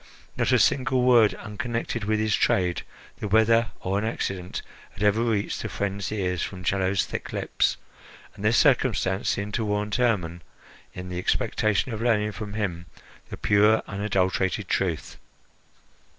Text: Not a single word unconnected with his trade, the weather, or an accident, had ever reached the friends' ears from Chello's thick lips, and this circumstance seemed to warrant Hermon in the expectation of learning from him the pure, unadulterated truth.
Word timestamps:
Not 0.35 0.51
a 0.51 0.57
single 0.57 1.03
word 1.03 1.35
unconnected 1.35 2.05
with 2.05 2.19
his 2.19 2.35
trade, 2.35 2.81
the 3.19 3.27
weather, 3.27 3.69
or 3.81 3.99
an 3.99 4.03
accident, 4.03 4.63
had 4.93 5.03
ever 5.03 5.21
reached 5.23 5.61
the 5.61 5.69
friends' 5.69 6.11
ears 6.11 6.41
from 6.41 6.63
Chello's 6.63 7.05
thick 7.05 7.31
lips, 7.31 7.77
and 8.33 8.43
this 8.43 8.57
circumstance 8.57 9.29
seemed 9.29 9.53
to 9.53 9.63
warrant 9.63 9.97
Hermon 9.97 10.41
in 10.95 11.09
the 11.09 11.19
expectation 11.19 11.93
of 11.93 12.01
learning 12.01 12.31
from 12.31 12.55
him 12.55 12.87
the 13.29 13.37
pure, 13.37 13.83
unadulterated 13.85 14.67
truth. 14.67 15.17